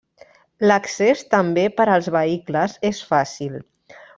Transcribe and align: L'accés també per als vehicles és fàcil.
L'accés 0.69 1.21
també 1.35 1.65
per 1.81 1.87
als 1.97 2.09
vehicles 2.17 2.77
és 2.93 3.07
fàcil. 3.13 3.61